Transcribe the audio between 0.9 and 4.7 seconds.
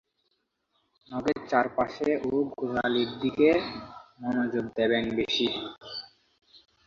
নখের চারপাশে ও গোড়ালির দিকে মনোযোগ